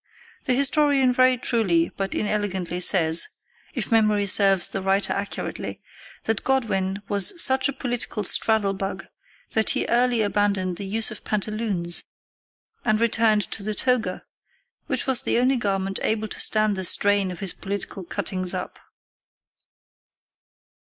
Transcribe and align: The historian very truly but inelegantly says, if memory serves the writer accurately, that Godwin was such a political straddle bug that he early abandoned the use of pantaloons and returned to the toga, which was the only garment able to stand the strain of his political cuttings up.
The 0.45 0.55
historian 0.55 1.13
very 1.13 1.37
truly 1.37 1.91
but 1.95 2.15
inelegantly 2.15 2.79
says, 2.79 3.27
if 3.75 3.91
memory 3.91 4.25
serves 4.25 4.67
the 4.67 4.81
writer 4.81 5.13
accurately, 5.13 5.79
that 6.23 6.43
Godwin 6.43 7.03
was 7.07 7.39
such 7.39 7.69
a 7.69 7.73
political 7.73 8.23
straddle 8.23 8.73
bug 8.73 9.05
that 9.51 9.69
he 9.69 9.85
early 9.89 10.23
abandoned 10.23 10.77
the 10.77 10.85
use 10.87 11.11
of 11.11 11.23
pantaloons 11.23 12.03
and 12.83 12.99
returned 12.99 13.43
to 13.51 13.61
the 13.61 13.75
toga, 13.75 14.25
which 14.87 15.05
was 15.05 15.21
the 15.21 15.37
only 15.37 15.57
garment 15.57 15.99
able 16.01 16.29
to 16.29 16.39
stand 16.39 16.75
the 16.75 16.83
strain 16.83 17.29
of 17.29 17.37
his 17.39 17.53
political 17.53 18.03
cuttings 18.03 18.55
up. 18.55 18.79